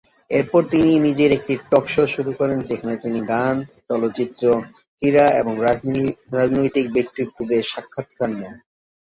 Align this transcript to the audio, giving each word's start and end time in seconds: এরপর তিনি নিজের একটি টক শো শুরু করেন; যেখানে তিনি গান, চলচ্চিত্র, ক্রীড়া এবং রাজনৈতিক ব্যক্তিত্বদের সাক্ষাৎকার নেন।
এরপর 0.31 0.61
তিনি 0.71 0.91
নিজের 1.07 1.31
একটি 1.37 1.53
টক 1.71 1.85
শো 1.93 2.03
শুরু 2.15 2.31
করেন; 2.39 2.59
যেখানে 2.69 2.95
তিনি 3.03 3.19
গান, 3.31 3.55
চলচ্চিত্র, 3.87 4.43
ক্রীড়া 4.97 5.27
এবং 5.41 5.53
রাজনৈতিক 6.35 6.85
ব্যক্তিত্বদের 6.95 7.61
সাক্ষাৎকার 7.71 8.29
নেন। 8.33 8.55